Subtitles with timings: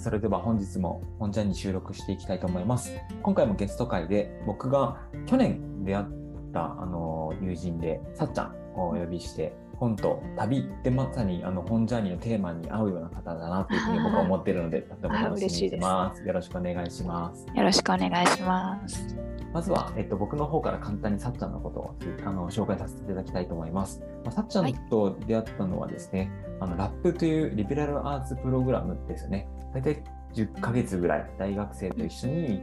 [0.00, 2.96] それでは本日も本ジャンに収録していきたいと思います。
[3.22, 4.96] 今回もゲスト会で僕が
[5.26, 6.06] 去年出会っ
[6.54, 16.26] たあの友人でさっちゃんをお呼びして本と旅ってまさにあの本ジャーニーのテーマに合うような方だなというふうに僕は思っているので とても楽しみにしてます。
[16.26, 17.46] よろしくお願いします。
[17.54, 19.16] よろしくお願いします。
[19.52, 21.94] まずは、えっと、僕の方から簡単にさっちゃんのことを
[22.24, 24.00] あの紹介させていただきたいと思います。
[24.24, 29.46] まあ、さっちゃんと出会ったのはですね、はい、あのラップというリベラルアーツプログラムですよね。
[29.72, 30.02] 大体
[30.34, 32.62] 10ヶ月ぐらい大学生と一緒に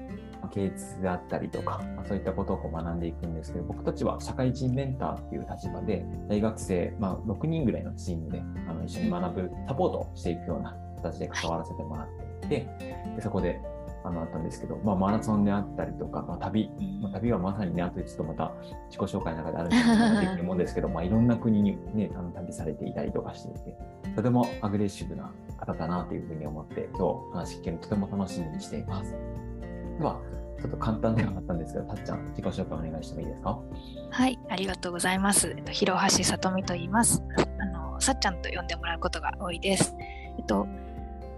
[0.51, 12.07] 経術であったりとか、まあ、そういったことをこう学んでいくんですけど、僕たちは社会人メンターっていう立場で、大学生、まあ、6人ぐらいのチームであの一緒に学ぶ、サポートをしていくような形で関わらせてもらっ
[12.39, 12.67] ていて、
[13.15, 13.59] でそこで
[14.03, 16.69] あのあったんですけど、まあ、マラソンであったりとか、まあ、旅、
[17.01, 18.53] まあ、旅はまさにね、あとちょっとまた
[18.89, 23.77] 自己紹介の中であるんでできるもんですけど、まあ、いろんな国に、ね、あの旅されていたりとかしていて、
[24.17, 26.97] とてもアグレッシブな方だなというふうに思って、今
[27.31, 29.11] 日話聞けるとても楽しみにしています。
[29.11, 30.19] では、
[30.59, 33.59] ちょっと簡単ではあったんですけど、たっちゃん、自己紹介お願いしてもいいですか？
[34.09, 35.53] はい、ありがとうございます。
[35.55, 37.21] えっと、広橋さとみと言います。
[37.59, 39.95] あの、さっちゃんと呼んでもらうことが多いです。
[39.99, 40.65] えっと、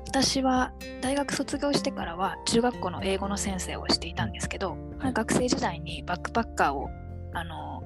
[0.07, 6.87] 私は大学卒業してからは中学校の英語の先生をしていたんですけど、はい、学生時代にバックパッカーを
[7.33, 7.83] あの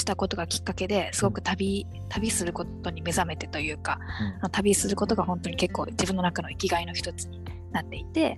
[0.00, 3.98] したことがきっかけですごく旅,、旅することに目覚めてというか、
[4.42, 8.36] うん、旅することが本当に結構自分の中の生きがいの一つになっていて、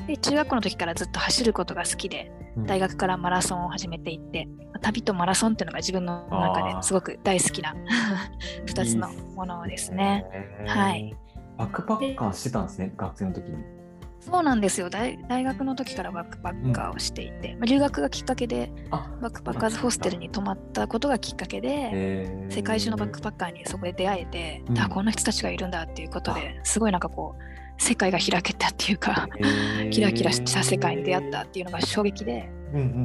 [0.00, 4.48] うん、で中学校の時からずっと走ることが好きで、うん、大学からマラソンを始めていって
[4.80, 7.74] 旅とマラソンっていうのが自分の中ですごく大好きな
[8.66, 10.24] 2つのものですね。
[10.66, 11.16] はい。
[11.56, 13.77] バックパッカーしてたんですね、学生の時に。
[14.20, 14.90] そうなんですよ。
[14.90, 15.18] 大。
[15.28, 27.42] 大学の時からバックパッカーをしていて、うん、まあ、留学がきっかけで、バックパッカーズホステルに泊まったことがきっかけで、世界中のバックパッカーにそこで出会えて、うん、あこんな人たちがいるんだっていうことですごいなんかこう、
[27.82, 29.28] 世界が開けたっていうか、
[29.90, 32.50] キラキラした世界に出会ったっていうのが衝撃で、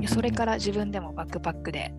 [0.07, 1.94] それから自分でもバックパックで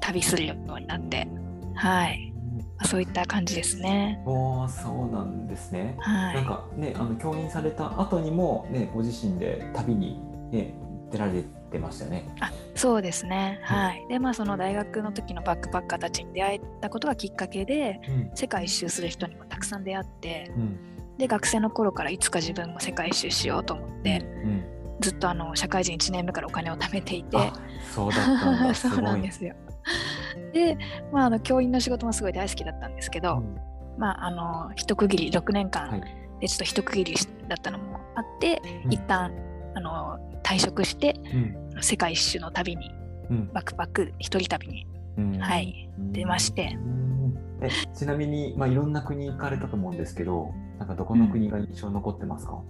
[0.00, 1.28] 旅するようになって、
[1.74, 2.35] はい。
[2.84, 4.22] そういった感じですね。
[4.26, 5.96] おお、そうなんですね。
[5.98, 10.20] はい、なんかね、あの教員された後にもね、ご自身で旅に
[10.50, 10.74] ね
[11.10, 12.28] 出られてましたよね。
[12.40, 13.60] あ、そうですね。
[13.62, 14.06] はい。
[14.08, 20.78] で、まあその大学の時のバックパッカーたちに出会えたことがきっかけで、うん、世界一周する人にもたくさん出会って、うん、
[21.16, 24.18] で学生の頃からいつか自分も世界一周しようと思って。
[24.44, 27.36] うんずっとあの社会人1年目からお金を貯めていて
[27.94, 29.54] そうだったんだ そうなんですよ
[30.52, 30.76] で、
[31.12, 33.56] まあ、あの教員の仕事もすごい大好きだったんですけど、うん、
[33.98, 36.00] まああの一区切り6年間
[36.40, 37.14] でちょっと一区切り
[37.48, 39.32] だったのもあって、うん、一旦
[39.74, 41.20] あの退職して、
[41.74, 42.90] うん、世界一周の旅に、
[43.52, 44.86] バックパック一人旅に、
[45.40, 46.78] はい出まして。
[47.60, 52.62] えちなみに、まあ、いろんな国行かれたと思うんですけどなんかどこの国が印象残ってますか、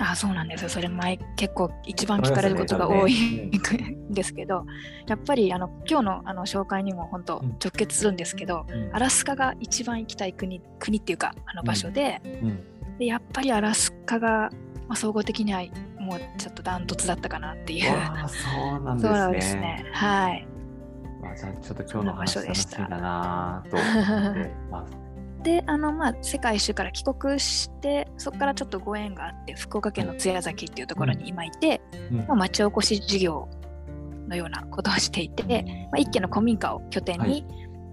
[0.00, 0.68] あそうなんですよ。
[0.70, 3.50] それ前結構一番聞かれることが多いん
[4.12, 4.64] ですけど、
[5.06, 12.32] やっぱりあの今日のあの紹介にも本当直結するんですけど、うん、アラスカが一番行きたい国国っていうかあの場所でうん。
[12.32, 14.28] うん、でやっぱりアラスカが、
[14.88, 15.62] まあ、総合的には
[15.98, 17.90] もうちょっとダントツだったかなっていう。
[18.28, 19.18] そうなんですね。
[19.18, 19.84] そうですね。
[19.92, 20.48] はい、
[21.20, 25.09] まあ、じゃあちょっと今日の話楽しみだなと思ってます
[25.42, 31.80] であのまあ世界一周から帰国してそこからちょっとご縁があって福岡県の津屋崎っていうところに今いて、
[32.10, 32.16] うん。
[32.18, 33.48] まあ、町おこし事業
[34.28, 35.42] のようなことをしていて、
[35.90, 37.44] まあ、一軒の古民家を拠点に、はい。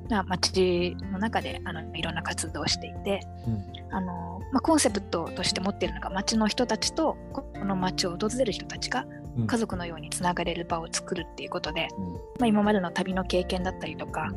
[0.10, 9.06] まあ、町の中であのいろんな活動をしていて、うん、あのまあ、コンセプトとして持っているのが町の人たちとこの町を訪れる人たちが
[9.46, 14.32] 家族のようにつながれる場を作るっていうことで、うん、まあ、今までの旅の経験だったりとか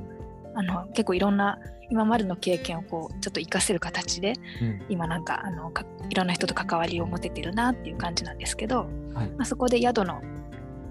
[0.54, 1.58] あの結構いろんな
[1.90, 5.72] 今までの経験をこうちょっと活かせる形で、うん、今なんかあの
[6.08, 10.22] いろんな人と関わりを持ててるなっていう感じなんですけど、はい、まあ、そこで宿の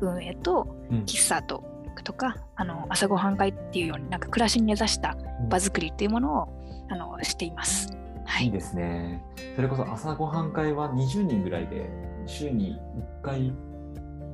[0.01, 0.67] 運営と
[1.05, 1.63] 喫茶と,、
[2.03, 5.17] とかあの朝ごはん会っていうようになんか暮らしに根ざした
[5.49, 6.47] 場作りっていうものを、
[6.87, 7.89] うん、あのしています。
[8.25, 9.23] はい、いいですね。
[9.55, 11.89] それこそ朝ごはん会は20人ぐらいで
[12.25, 12.77] 週に
[13.21, 13.53] 1回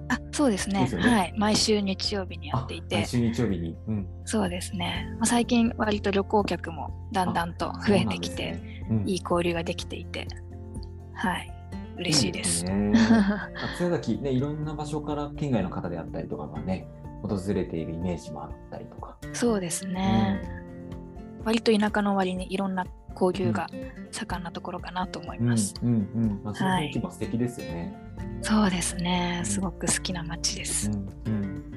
[0.08, 1.34] あそうですね、ね、はい。
[1.38, 2.98] 毎週日曜日にやっていて。
[2.98, 8.86] 毎週日曜日に、うん、そうですね、まあ、最近割と旅行客もだんだんと増えてきて、ね。
[8.90, 10.28] うん、いい交流ができていて。
[11.14, 11.52] はい。
[11.98, 12.66] 嬉しいです。
[12.66, 16.88] 松 崎ねいろんな場所から県外の方であったりとかがね
[17.24, 19.18] 訪れているイメージもあったりとか。
[19.34, 20.42] そうですね、
[21.40, 22.86] うん、割と田舎の割にいろんな
[23.20, 23.68] 交流が
[24.12, 25.74] 盛んなところかなと思います。
[25.82, 27.96] うんうんうん、まあ、その雰囲気も素敵ですよね。
[28.18, 30.90] はい、そうですね、すごく好きな街です。
[30.90, 30.96] うん
[31.26, 31.74] うん、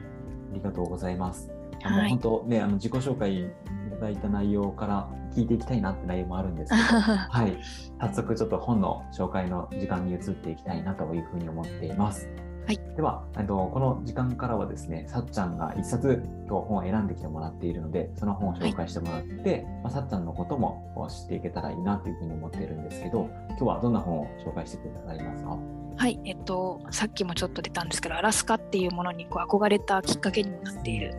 [0.52, 1.50] ありがとうございます。
[1.82, 3.50] あの、はい、本当ね、あの自己紹介
[3.98, 6.82] ただいた内容から聞いていきたいなって内容もあるんですけど、
[7.28, 7.58] はい、
[8.00, 12.28] 早速ちょっと本の紹介の時間に移っていきたいなというふうに思っています。
[12.68, 25.58] はい、では、えっと、この時間からはですね、さっちゃんが一冊今日本を選んできてもらっているので、その本を紹介してもらって、はい、まあ、さっちゃんのことも知っていけたらいいなというふうに思っているんですけど、今日はどんな本を紹介してくださいますか？
[25.96, 31.14] はい、えっと、さっきもちょっと出たんですけど、アラスカっていうものにこう憧れたきっかけにもなっている、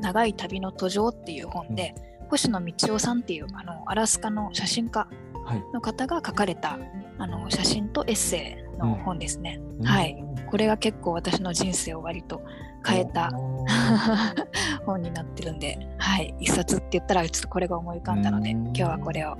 [0.00, 5.06] 長い旅の途上っていう本で、うん、星野道夫さんっていうあのアラスカの写真家
[5.72, 6.80] の方が書かれた、はい、
[7.18, 9.60] あの写真とエッセイの本ですね。
[9.78, 12.42] うん、はい、これが結構私の人生を割と
[12.86, 13.30] 変えた
[14.86, 19.36] 本になってるんで、はい、一冊って言ったらちょっとこれが思い浮かんだので、今日はこれを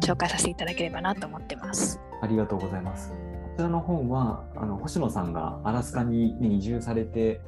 [0.00, 2.00] 紹介させていただければなと思ってます。
[2.22, 3.10] ありがとうございます。
[3.10, 3.16] こ
[3.56, 7.40] ちらの本はあの星野さんがアラスカに、ね、移住されて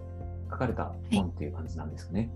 [0.50, 2.30] 書かれた本っていう感じなんですかね。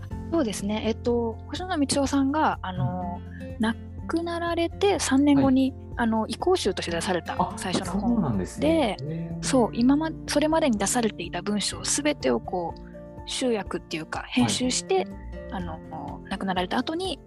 [0.00, 0.82] はい、そうですね。
[0.86, 3.74] えっと星野道夫さんがあの、うん、亡
[4.06, 8.96] くなられて3年後に、はいあの移行集として出された最初の本で
[9.42, 12.80] そう、今まそれまでに出されていた文章すべてをこう
[13.26, 15.06] 集約っていうか編集して、はい、
[15.50, 17.18] あの亡くなられた後に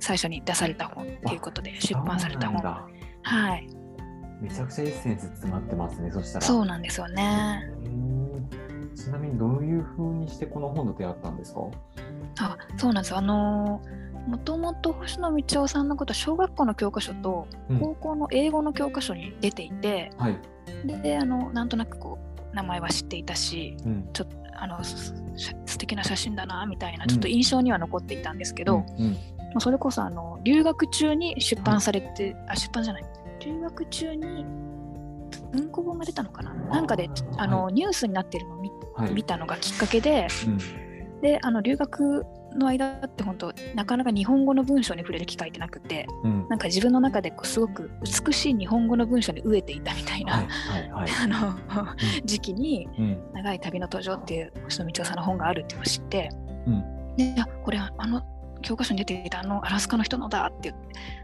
[0.00, 2.62] 最初に出された本っていうことで出版された本。
[2.62, 3.68] はい。
[4.40, 6.46] めちゃくちゃエッセンス詰まってますねそしたら。
[6.46, 7.70] そうなんですよね。
[8.96, 11.60] ちなみにどういうふうにしてこの本と出会ったんですか？
[12.40, 13.14] あそうなんです。
[13.14, 17.48] あのーもともと星野道夫さんのことは小学校の教科書と
[17.80, 22.18] 高校の英語の教科書に出ていて、うんはい、であのなんとなくこ
[22.52, 29.16] う名前は知っていたし、うん、ちょっとあの素敵な写真だなみたいなちょっと印象には残っていたんですけど、うん、
[29.60, 33.04] それこそあの留学中に出版されて、あ出版じゃない。
[33.40, 34.44] 留学中に
[35.52, 36.52] 文庫本が出たのかな。
[36.52, 38.62] なんかであの、はい、ニュースになってるのを
[39.12, 40.26] 見たのがきっかけで、
[41.22, 47.90] であの留学の間って本当なかなか日本語の文章に触れる機会ってなくて、うん、なんか自分の中でこうすごく
[48.26, 50.46] 美しい日本語の文章に飢えていたみたいな、
[50.92, 51.86] あの、
[52.24, 52.88] 時期に、
[53.32, 56.30] 長い旅の途上」っていう星野道夫さんの本があるっていうのを知って、
[56.66, 58.22] うん、でいやこれあの
[58.62, 60.74] 教科書に出ていたあのアラスカの人のだって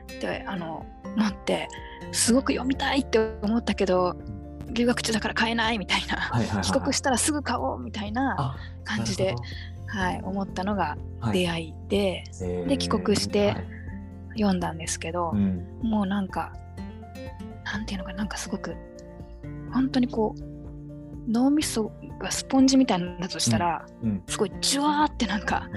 [0.09, 0.87] 言ってあの
[1.17, 1.69] 思って
[2.13, 4.17] すごく読みたいって思ったけど
[4.73, 9.35] 留学中だから買えないみたいな、帰国したらすぐ買おうみたいな感じで
[9.95, 10.97] はい、思ったのが
[11.33, 13.57] 出会いで、はい、で帰国して
[14.37, 16.53] 読んだんですけど、はい、もうなんか
[17.65, 18.75] なんていうのかなんかすごく
[19.73, 24.11] 本当にこう脳みそがスポンジみたいなんだとしたら、うん。
[24.11, 25.69] うん、すごいジュワーってなんか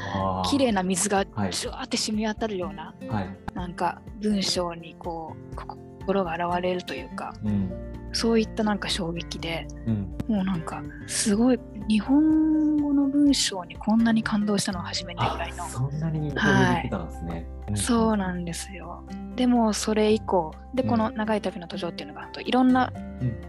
[0.50, 7.72] 綺麗な水がジュワーって染み渡るような、はい、なんか文章にこう心が現れるというか、うん、
[8.18, 15.68] そういったなんか衝撃で、うん、もうなんかすごい日本語の文章にこんなに感動したのは初めてぐらいの。
[15.68, 19.04] そんなにはい、たんですね、そうなんですよ。
[19.36, 22.92] でもそれ以降でこの「長い旅の途上」っていうのがいろんな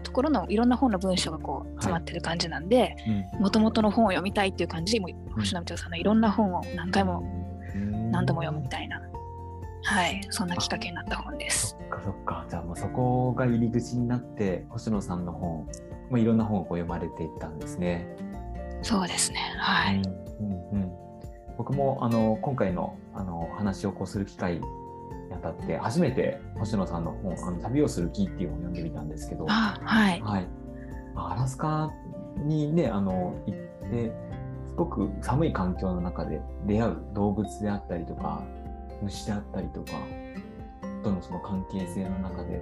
[0.03, 2.95] ところのいろんな本の文章がこう詰まってる感じなんで
[3.39, 7.23] もともとの本を読みたいっていう感じで星野道夫さんのいろんな本を何回も
[8.11, 9.01] 何度も読むみたいな
[9.83, 11.77] はいそんなきっかけになった本です。
[11.79, 15.67] そっかそっかじゃあもうそこが入り口になって星野さんの本
[16.09, 18.07] まあ、いろんな本をこう読まれていったんですね。
[18.81, 19.39] そうですね。
[19.57, 19.97] はい。
[19.97, 20.91] うんうんうん、
[21.57, 24.61] 僕もあの今回のあの話をこうする機会に
[25.31, 30.47] あたって初めて星野さんの本「あの旅をする木」っていう本を読んでみたんですけど、あはい、はい、
[31.15, 31.91] アラスカ
[32.37, 34.11] にねあの行って
[34.65, 38.43] すごく寒い環境の中で出会う動物であったりとか
[39.01, 39.93] 虫であったりとか
[41.03, 42.61] とのその関係性の中で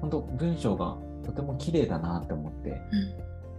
[0.00, 2.80] 本当文章がとても綺麗だなって思って、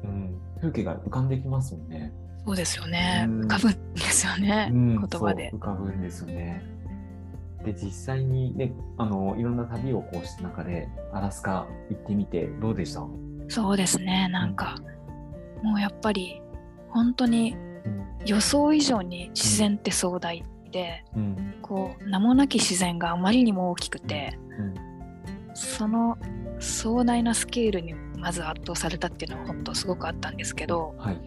[0.03, 2.13] うん、うん、風景が浮かんできますもんね。
[2.45, 3.25] そうですよね。
[3.27, 5.51] 浮かぶんですよね、うん、言葉で。
[5.53, 6.63] 浮かぶんですよね。
[7.63, 13.05] で実際にねあのいろんな旅をこうした中でアラスカ行ってみてどうでした？
[13.49, 14.77] そうですねなんか、
[15.61, 16.41] うん、もうやっぱり
[16.89, 17.57] 本当に
[18.25, 24.37] 予想以上に自然って壮大で、うん、こう名もなき自然があまりにも大きくて、
[25.53, 26.17] その
[26.59, 31.21] 壮大なスケールにまず圧倒されたっていうのは本当すごくあったんですけど、はい、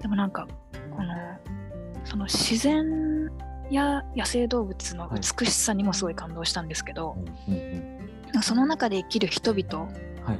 [0.00, 0.46] でもなんか
[0.96, 1.14] この
[2.04, 3.30] その自然
[3.70, 7.14] や野生動物の美しさにもすごい感動したんですけど、は
[8.40, 9.88] い、その中で生きる人々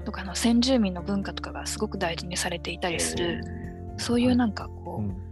[0.04, 3.42] とかの先住民の文化とかがすごく大事にされていたりする、
[3.98, 5.27] そういうなんかこう、はい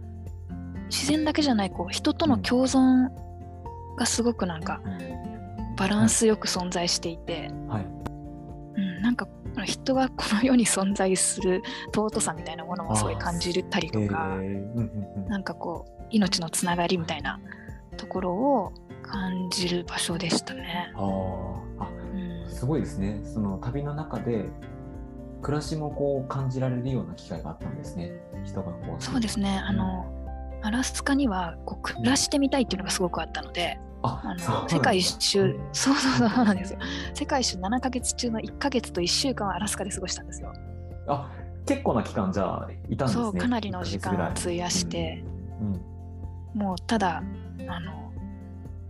[0.89, 3.09] 自然だけじゃないこう人との共存
[3.97, 4.81] がすごくなんか
[5.75, 7.85] バランスよく存在していて、はい、
[8.75, 9.27] うん、なんか
[9.65, 11.61] 人がこの世に存在する
[11.93, 14.37] 尊さみたいなものもすごい感じたりとか、
[15.27, 17.39] なんかこう命のつながりみたいな
[17.97, 20.91] ところを感じる場所でしたね。
[20.95, 21.01] あ
[21.79, 23.21] あ、うん、すごいですね。
[23.23, 24.45] その旅の中で
[25.41, 28.11] 暮らしもこう感じられるような機会があったんですね。
[28.43, 29.03] 人がこう。
[29.03, 29.59] そうですね。
[29.65, 30.05] あの、
[30.61, 36.79] アラスカにはこう暮らしてみたいっていうのがすごくあったので、あの世界一周、そうそうそうなんですよ。
[37.13, 40.53] 世界一周7か月中の1か月と1週間はアラスカで過ごしたんですよ。
[41.07, 41.31] あ
[41.65, 43.23] 結構な期間じゃあいたんですね。
[43.23, 45.23] そう、かなりの時間を費やして、
[45.59, 45.81] うん、
[46.53, 47.23] うん、もうただ
[47.67, 48.11] あの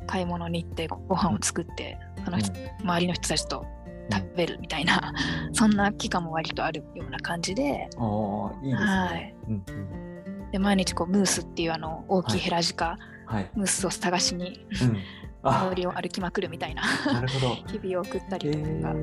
[0.06, 2.44] 買い物に行ってご飯を作って、その、うん、
[2.82, 3.66] 周りの人たちと
[4.12, 5.14] 食べるみたいな、
[5.54, 7.90] そんな期間も割とあるような感じで。
[7.98, 8.90] ああ、いいですね。
[8.90, 10.07] はい、うん
[10.52, 16.84] で毎日こうムースっていうあの大きいヘラジカ、はい、ムースを探しに、うん、森を歩きまくるみたいな。
[17.68, 18.94] 日々を送ったりとか、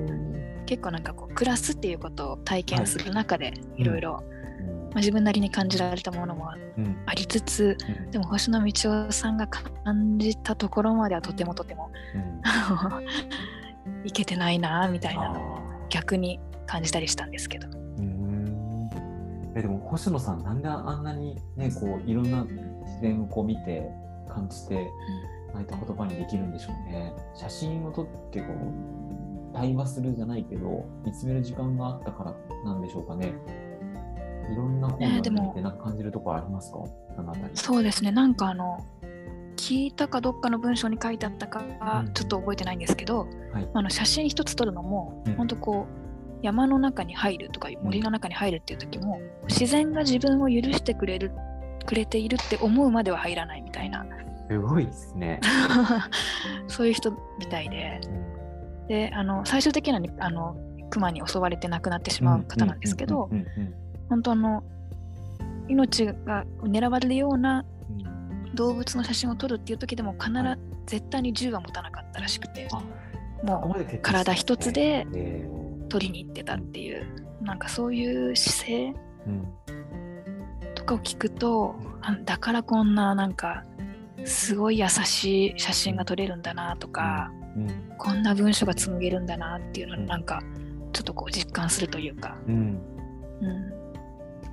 [0.67, 3.85] 結構なんかこう暮らすっていうことを体験する中でい。
[3.85, 4.25] ろいろ
[4.95, 15.35] まあ、自分なりに感じられたものもありつつ、うん、でも星野道夫さんが感じたところまではとてもとても、うん、 いけてないなみたいな
[15.89, 17.84] 逆に感じたりしたんですけど。
[19.57, 23.89] えでも星野さんなんであんなにねこういろんな自然をこう見て
[24.29, 24.91] 感じて、
[25.55, 27.13] ああいった言葉にできるんでしょうね。
[27.35, 32.35] 写真を撮ってこう対話するじゃないけど見つめる時間があったから
[32.65, 33.33] なんでしょうかね。
[34.53, 36.79] いろんな本を見てなんか感じるところありますか、
[37.17, 38.11] えー、そうですね。
[38.11, 38.85] なんかあの
[39.57, 41.63] 聞いたかどっかの文章に書いてあったか
[42.13, 46.04] ちょっと覚えてないんですけど、うんはい、あの写真一つ撮るのも、うん、本当こう
[46.43, 51.33] 山の中に入るとか森の中に入るっていう時も、うん、自然が自分を許してくれる
[51.87, 54.07] くれているって思うまでは入らないみたいな。
[54.49, 55.41] すごいですね。
[56.69, 58.01] そういう人みたいで、
[58.89, 60.57] であの最終的にはあの
[60.91, 63.31] 熊に襲われて亡くなってしまう方なんですけど
[64.09, 64.63] 本当の
[65.69, 67.65] 命が狙われるような
[68.55, 72.69] 動物の写真を撮るっていう時でも必ず絶対に銃は持たなかったらしくて。
[73.43, 75.07] もう体一つで
[75.95, 77.07] 取りに行ってたっていう
[77.41, 78.95] なんかそういう姿勢
[80.75, 81.77] とかを聞くと
[82.25, 83.63] だからこんななんか
[84.25, 87.31] すごい優しい写真が撮れるんだなとか、
[87.99, 90.43] こんな文章が紡げるんだなっていうのをなんか
[90.93, 92.39] ちょっとこう実感するというか。
[92.49, 93.73] うん、うん。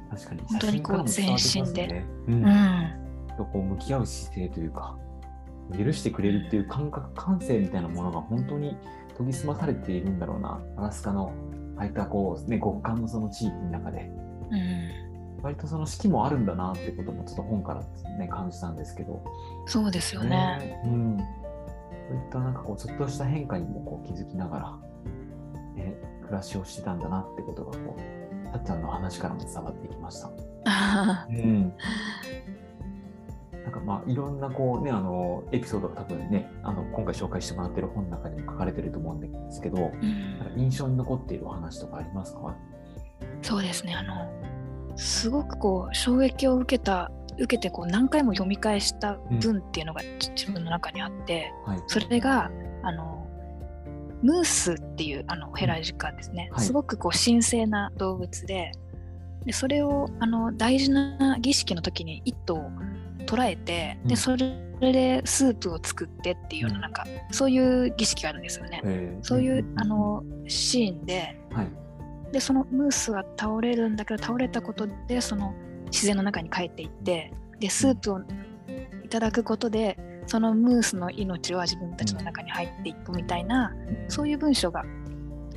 [0.10, 0.42] 確かに。
[0.42, 2.46] 本当にこう全身で、うん、
[3.38, 4.98] とこう向き合う姿勢というか
[5.78, 8.76] 許してくれるっていう感覚感性みたいなものが本当に
[9.22, 10.62] 研ぎ澄まされているんだろうな。
[10.78, 11.34] アラスカの
[11.78, 14.12] ああいったこう、ね、極寒のその地域の中で、
[14.52, 17.82] うん、割とその四季もあるんだなってこともちょっと本から、
[18.18, 19.24] ね、感じたんですけど。
[19.66, 21.18] そうですよね、ね、うん。
[21.18, 30.30] そういったなんかこうちょっとした変化にもこう気づきながら、ね、暮らしをしてたんだなってことがこうたっちゃんの話からも伝わってきました。
[31.30, 31.74] うん、
[33.64, 42.56] なんかまあいろんなこうねあのエピソードが多分ねあの今回紹介してもらってる本の中にも書かれてると思うんですけど、うん、印象に残っているお話とかありますか？
[43.42, 43.94] そうですね。
[43.96, 44.32] あの
[44.96, 52.52] すごくこう衝撃を受けた受けてこう何回も読み返した文っていうのが、自分の中にあって、はい、それが
[52.84, 53.26] あの
[54.22, 58.72] ムースっていうあのヘラジカですね、はい、すごくこう神聖な動物で
[59.46, 62.70] でそれをあの大事な儀式の時に一頭
[63.32, 68.82] 捉えて、でそれでスープを作ってっていうようななんかそういう儀式があるんですよね。
[69.22, 71.68] そういうあのシーンで、はい、
[72.34, 75.54] でそのムースは倒れるんだけど倒れたことでその
[75.86, 78.20] 自然の中に帰っていってでスープを
[79.06, 79.98] いただくことで
[80.28, 83.74] そのムースの命は自分たちの中に入っていくみたいな、
[84.08, 84.86] そういう文章が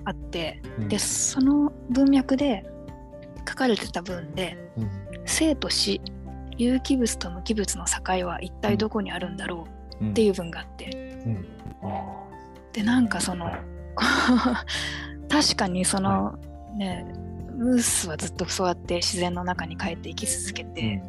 [0.05, 2.65] あって、でその文脈で
[3.49, 4.57] 書かれてた文で、
[5.27, 6.01] 生と死
[6.57, 9.67] 有機物と無機物の境は一体どこにあるんだろ
[10.01, 11.25] うっていう文があって、
[12.73, 13.51] でなんかその
[15.29, 16.39] 確かにその
[16.77, 17.07] ね
[17.57, 21.03] ムースはずっとそうやって自然の中に帰って生き続けて、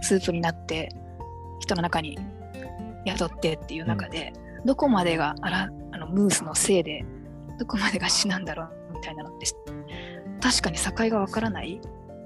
[0.00, 0.90] スープになって
[1.60, 2.18] 人の中に
[3.06, 7.04] 宿ってっていう中で、うん、どこまでがあらあのムースのせいで
[7.58, 9.46] どこまでが死なんだろうみたいなのって
[10.40, 11.80] 確かに境がわからない、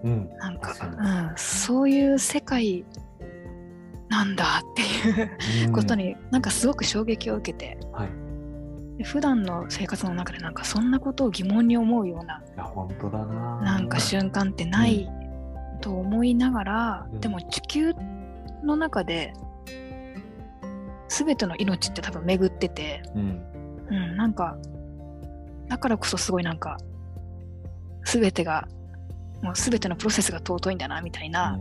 [0.05, 2.85] うん、なんか、うん、そういう世界
[4.09, 4.83] なんだって
[5.62, 13.61] いうことに、うん、なんかすごく衝撃を受けて、はい、普段の生活の中でなんかそんなことを疑問に思うような本当だな。
[13.62, 15.09] なんか瞬間ってない
[15.81, 17.95] と思いながら、うん、でも地球
[18.62, 19.33] の中で
[21.09, 23.43] 全ての命って多分巡ってて、うん、
[23.88, 24.57] うん、なんか
[25.69, 26.79] だからこそすごいなんか
[28.05, 28.69] 全てが
[29.43, 31.61] もう全てのプロセスが尊いんだなみたいな、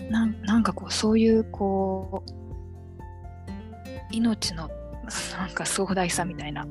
[0.00, 2.30] うん、ななんかこうそういうこう
[4.10, 4.70] 命の
[5.38, 6.66] なんか壮大さみたいな、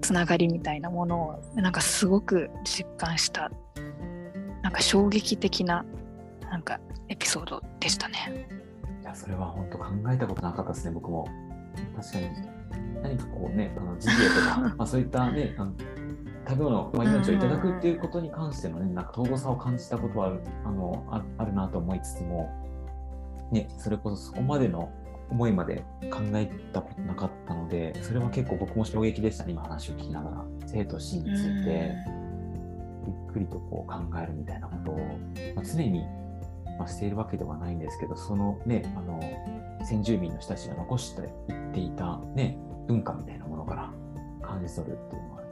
[0.00, 3.50] つながりみたいなものをなんかすごく実感した
[4.62, 5.84] なんか衝撃的な
[6.50, 8.48] なんかエピソードでしたね。
[9.02, 11.28] いやそれは本当考えたことなかったですね僕も。
[11.96, 12.28] 確かに
[13.02, 15.72] 何かこうねあの事業とか まあそういったねあの
[16.48, 22.50] 食べ物、まあ、命をいただくっていうことに関してのね、なんか遠ごさを感じたことはあるあのああるなと思いつつも、
[23.50, 24.90] ね、それこそそこまでの
[25.30, 30.44] 思いまで考えたことなかったので、それは結構僕も衝撃でしたね、今話を聞きながら。
[30.66, 31.94] 生と死について、
[33.06, 34.98] ゆっくりとこう考えるみたいなことを、
[35.54, 36.04] まあ、常に、
[36.78, 39.20] まあ、しているわけではないんですけど、そのね、あの、
[39.84, 43.90] 先住民の人たちが残していっていたね、文化みたいなものから
[44.42, 45.42] 感じ取るっていうのは、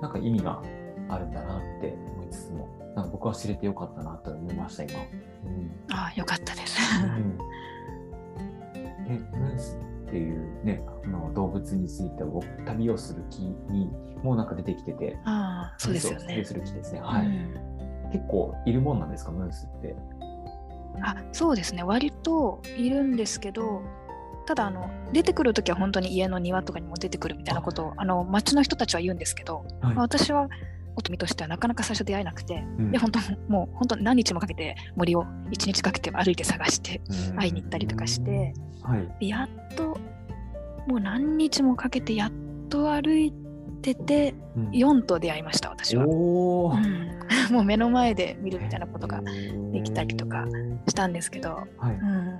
[0.00, 0.62] なんか意味が
[1.08, 5.00] あるんだなって思いつつも、なんか僕は知れてよかったなと思いました、今。
[5.44, 6.78] うん、ああ、よかったです。
[7.04, 7.38] うん
[9.10, 9.76] ね、ムース
[10.06, 12.22] っていうね、あの動物について
[12.64, 13.42] 旅をする木
[13.72, 13.90] に
[14.22, 16.34] もうなんか出てきてて、あそうですよね。
[16.34, 17.00] 旅する木ですね。
[17.00, 19.96] はい、うん、結構いるもんなんですか、ムースって。
[21.02, 23.82] あそうですね、割といるんですけど、
[24.46, 28.04] ただあの出てくるときは本当に家の庭とかにも出てくるみたいなことをあ。
[28.10, 30.48] の町の人たちは言うんですけど、はい、まあ、私は
[30.96, 37.00] 乙女としてはなかなか最初出会えなくて、うん、で本当もう本当何日もかけて森を1日かけて歩いて探して
[37.36, 38.52] 会いに行ったりとかして、
[38.82, 39.98] はい、やっと
[40.86, 42.32] もう何日もかけてやっ
[42.68, 43.32] と歩い
[43.82, 46.10] てて、うん、4と出会いました私は、うん、
[47.54, 49.22] もう目の前で見るみたいなことが
[49.72, 50.46] できたりとか
[50.88, 52.38] したんですけど、はい、うん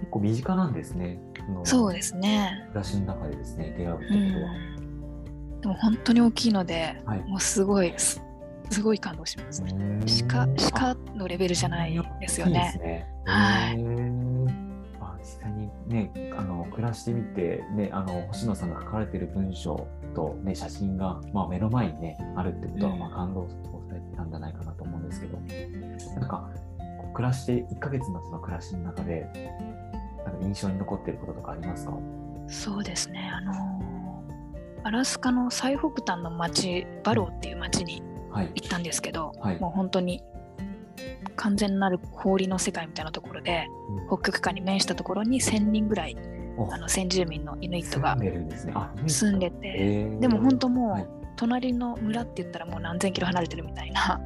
[0.00, 1.20] 結構身近なんですね。
[1.64, 2.64] そうですね。
[2.68, 4.76] 暮らしの中でですね、出会うってことは。
[5.62, 8.20] でも本当に大きいので、はい、もうすごいす
[8.82, 9.62] ごい感動します。
[10.28, 13.06] 鹿鹿のレベルじゃないですよね。
[13.24, 13.76] はい。
[15.00, 25.38] あ実際にねあの暮らしてみてねあの星野さんが書かれている文章とね写真がまあ目の前にねあるってことはまあ感動されたんじゃないかなと思うんですけど、
[26.20, 26.50] なんか
[27.16, 29.26] 暮らして1ヶ月のその暮らしの中で
[30.26, 31.96] なんか印象に残っていることとかありますか？
[32.46, 33.30] そうですね。
[33.32, 34.22] あの
[34.84, 38.02] アラスカの最北端の町バローっていう町に
[38.32, 39.52] 行ったんですけど、はい。
[39.54, 40.22] はい、もう本当に
[41.36, 43.66] 完全なる氷の世界みたいなところで、
[44.10, 46.16] うん、北極海に面したところに1000人ぐらい
[46.70, 48.16] あの先住民のイヌイットが
[49.06, 54.20] 住んでて、ね、でも本当もう、隣の村って言ったらもう何千キロ離れてるみたいな。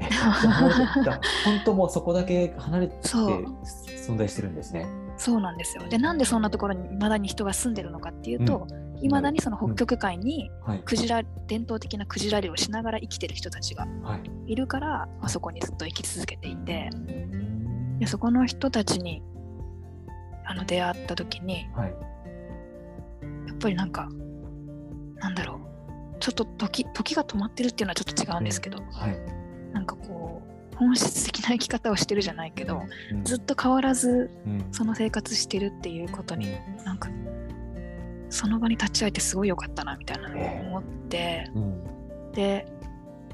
[1.44, 4.86] 本当もうそこだけ離れて存在してるんですね。
[5.20, 5.86] そうなんですよ。
[5.88, 8.66] で、なんでそんなところにいまだに人が住んでるのかっていうと、
[9.02, 10.50] い、う、ま、ん、だにその北極海に
[10.86, 13.86] クジラ、はい、伝統的なクジラ漁をしながら生きてる人たちが
[14.46, 14.56] い。
[14.56, 16.88] るから、はい、あそこにずっと生き続けていて、
[17.98, 19.22] でそこの人たちに
[20.46, 21.94] あの出会った時に、はい、
[23.46, 24.08] やっぱりなんか、
[25.16, 25.60] なんだろ
[26.14, 29.39] う、ちょっと時時が止まってるっていうのはちょっと違うんですけど、はい、
[29.72, 34.30] なんかこう、本質的な生き方をしてるじゃないけど、うん、ずっと変わらず
[34.72, 37.10] その生活してるっていうことに、うん、なんか
[38.30, 42.66] その場に立ち会えてすごい良かったなみたいなのを思って、えーうん、で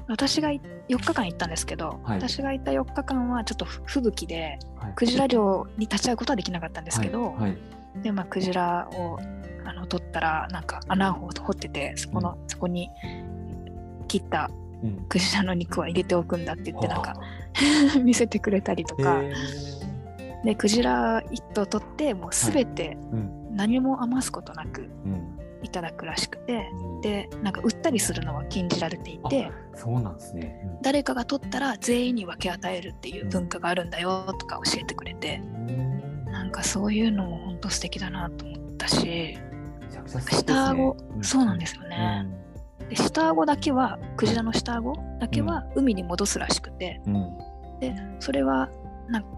[0.09, 7.57] 私が4日間行ったんですけど、はい、私が行った4日間はちょっと吹雪で、はい、クジラ漁に立ち会うことはできなかったんですけど、はい、
[8.01, 9.19] でまあ、クジラを
[9.65, 12.89] あの取ったらなんか穴を掘っててそこの、そこに
[14.07, 14.49] 切った
[15.09, 17.15] クジラの肉は入れておくんだって言ってなんか
[18.03, 19.21] 見せてくれたりとか。
[20.43, 22.97] でクジラ一頭取ってもう全て
[23.51, 24.87] 何も余すことなく
[25.63, 26.69] いただくらしくて、
[27.01, 35.41] でなんか売ったりするのは禁じられていてそうなんですね、誰かが取ったら全員に分け与えるっていう文化があるんだよとか教えてくれて、
[36.27, 39.37] なんかそういうのも本当素敵だなと思ったし
[40.29, 42.27] 下顎、そうなんですよね。
[42.89, 47.37] で下顎だけはクジラの下顎だけは海に戻すらしくて、うん、
[47.79, 48.69] でそれは
[49.09, 49.29] なんか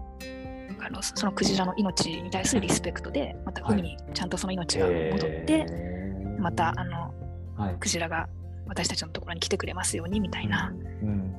[0.86, 7.14] あのそのクジラの命に対するリスペクトでまた海にちゃんとその命が戻って、はい、またあの、
[7.56, 8.28] はい、クジラが
[8.66, 11.34] 私たちのところに来てくれますようにみたいな、うん、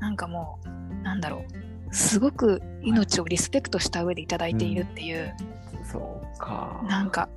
[0.00, 1.68] なんかもうなんだろう。
[1.90, 5.34] すごく命をリスペクトした上で頂いているっていう、
[5.67, 6.80] うん、そうか。
[6.86, 7.28] なんか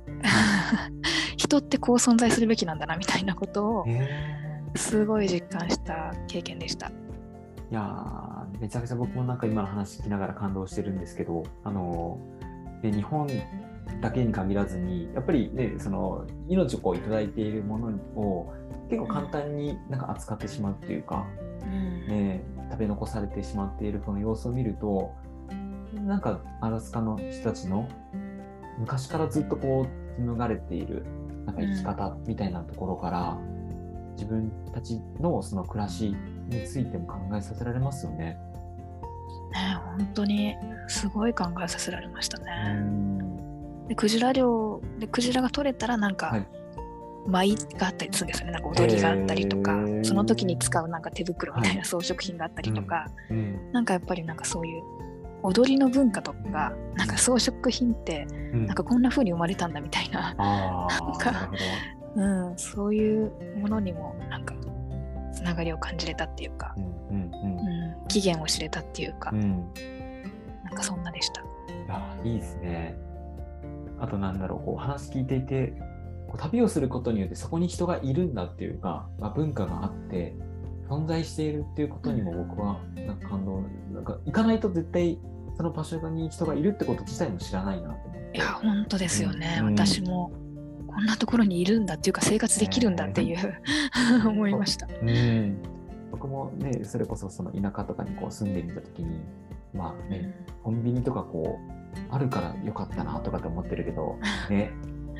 [1.36, 3.86] 人ってこう存在するべきなんだなみたいなことを
[4.76, 6.88] すごい実感した経験でした。
[6.88, 12.18] いやめちゃくちゃ僕もなんか今の話聞きながら感動してるんですけどあの
[12.82, 13.26] で日本
[14.02, 18.52] だけに限らずにやっぱりねその命をこう頂いているものを
[18.90, 21.26] 結構簡単になんか扱ってしまうっていうか、
[21.62, 25.14] うん、ね、食べ残されてしまっているこの様子を見ると
[25.94, 27.88] なんかアラスカの人たちの
[28.82, 31.04] 昔からずっとこう紡がれている
[31.46, 36.14] なんか生き方みたいなところから、うん、自分たちのその暮らし
[36.48, 38.36] についても考えさせられますよね。
[39.52, 40.56] ね本当に
[40.88, 42.82] すごい考えさせられましたね。
[43.88, 46.46] でクジラ漁でクジラが取れたらなんか、はい。
[47.24, 48.52] 舞があったりするんですよね。
[48.52, 54.82] なんか踊りがあったりとか、その時に使うなんか手袋みたいな装飾品があったりとか、はいうん、なんかやっぱりなんかそういう
[55.42, 61.50] 踊りの文化とかなんか装飾品ってなんかこんな風に生まれたんだみたいな,、なんか、
[62.14, 64.54] うん、そういうものにもなんか
[65.32, 69.72] つながりを感じれたっていうか、うん、うん、起源を知れたっていうか、うん、
[70.64, 71.40] なんかそんなでした。
[71.40, 71.44] い
[71.88, 72.96] やいいですね。
[73.98, 75.74] あとなんだろうこう話聞いていて
[76.38, 80.34] 旅をすることによってそこに人がいるんだっていうか、まあ、文化があって
[80.92, 85.18] 存在しているっていうことにも僕はなんか感動なんか行かないと絶対
[85.56, 88.38] その場所に人がいるってこと自体も知らないなと思って。
[88.38, 90.32] いや本当ですよね、うん、私も
[90.86, 95.58] こんなところにいるんだっていうか生活できるんだっていう、えー、 思いました、うん、
[96.10, 99.20] 僕もねそれこそその田舎とかにこう住んでみた時に
[99.74, 104.18] まあね、コンビニとかこうあるからよかったなとかって思ってるけど
[104.50, 104.72] ね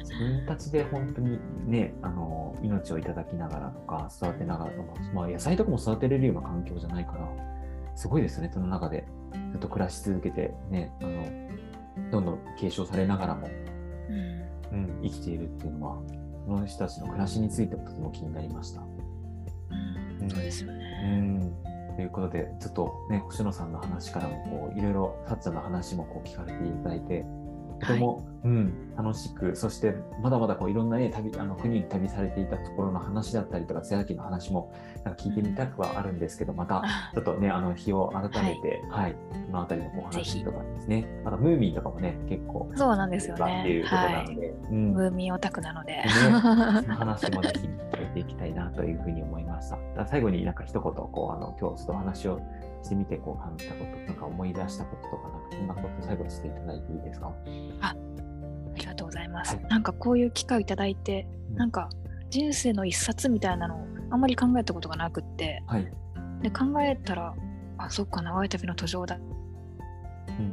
[0.02, 7.28] 自分たちで本当にね、あの、命をいただきながらとか、育てながらとか、まあ、野菜とかも育てれるような環境じゃないから、
[7.94, 9.06] すごいですね、その中で
[9.52, 13.48] ずっと暮らし続けて、ね、あの、どんどん継承されながらも、
[14.70, 16.02] うん、うん、生きているっていうのは、
[16.46, 18.82] その人たちの暮らしについてもとても気になりました。
[20.20, 20.82] うん、そうですよね。
[21.04, 27.24] うんということで、ちょっとね、星野さんの話からもこう、いろいろ、さっちゃんの話もこう聞かれていただいて、
[27.82, 34.72] とても、はい、うん、楽しく、そしてまだまだこういろんな、ね、旅あの国に旅されていたところの話だったりとか、津崎の話も
[35.04, 36.82] なんか聞いてみたくはあるんですけど、また
[37.14, 39.18] ちょっとね、あの日を改めて、はい、はい、こ
[39.52, 43.60] の辺りのお話とかですね、またムーミンとかもね、結構、そうなんですよね。
[43.60, 44.54] っていうことなので、はい。
[44.70, 46.40] うん、ムーミンオタクなので、ね、その
[46.94, 50.06] 話もぜひ聞いていきたいなというふうに思いました。
[50.06, 52.40] 最後になんか一言、こうあの今日ちょっとお話を
[52.82, 57.32] してみてこう感じたこと、なんか思い出したこととか、なんかこんなこと最後していただいていいですか？
[57.80, 57.94] あ
[58.74, 59.54] ありがとうございます。
[59.56, 61.88] はい、なんかこういう機会をいただいて、うん、なんか
[62.30, 65.92] 人生の一冊みたいなのをあんまり考えたことがなくって、はい、
[66.42, 67.34] で考えたら、
[67.78, 69.18] あ、そっか、長い旅の途上だ、
[70.28, 70.52] うん、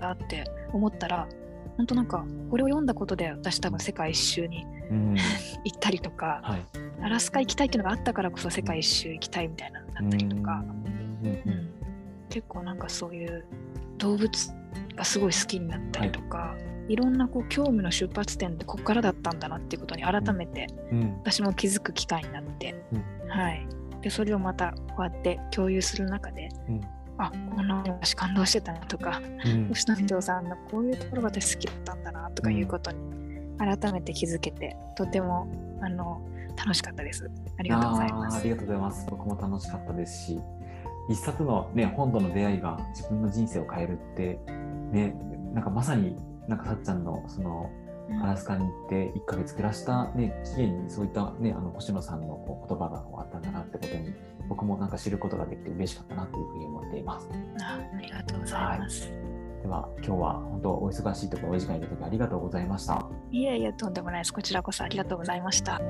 [0.00, 1.28] だって思ったら、
[1.76, 5.14] 本当なんかこれを読んだことで私多分世界一周に、うん、
[5.64, 6.66] 行ったりとか、はい、
[7.02, 10.97] アラスカ行きたいっていうのがあったからこそ世界一周行きたいみたいなのだったりとか、うん、
[12.28, 13.44] 結構なんかそういう
[13.98, 14.30] 動物
[14.96, 16.56] がすごい好きになったりとか、は
[16.88, 20.66] い、いろんなこう興味の出発点ってここからだったんだなっていうことに改めて
[21.22, 23.66] 私も気づく機会になって、うん、はい、
[24.02, 26.80] でそれをまたこうやって共有する中で、うん、
[27.18, 32.98] あこんな私感動してたなとか、うん、吉野秀さんのこういうところが私好きだったんだなとかいうことに
[33.58, 35.48] 改めて気づけてとても
[35.82, 36.20] あの
[36.56, 37.30] 楽しかったです。
[37.58, 38.38] ありがとうございます。
[38.38, 39.06] ありがとうございます。
[39.08, 40.40] 僕も楽しかったですし、
[41.08, 44.38] 一冊のね本との出会いが自分の人生を変えるって
[44.92, 45.16] ね
[45.54, 46.16] なんかまさに
[46.48, 47.70] なんかさっちゃんのその
[48.22, 54.14] アラスカに行って1ヶ月暮らしたね期限にそういったねあの星野さんのこう言葉があったんだなってことに
[54.48, 57.28] 僕もなんか知ることができて嬉しかったなというふうに思っています。
[57.60, 59.08] あありがとうございます。
[59.08, 63.08] はいでは今日は本当お忙しいところお時間いただきありがとうございました。
[63.32, 64.32] いえいえとんでもないです。
[64.32, 65.80] こちらこそありがとうございました。